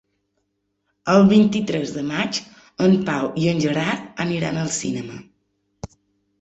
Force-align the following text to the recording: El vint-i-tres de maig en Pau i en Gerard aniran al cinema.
El 1.15 1.27
vint-i-tres 1.31 1.91
de 1.99 2.03
maig 2.13 2.41
en 2.87 2.97
Pau 3.11 3.29
i 3.45 3.47
en 3.55 3.63
Gerard 3.69 4.27
aniran 4.29 4.61
al 4.65 4.75
cinema. 4.81 5.23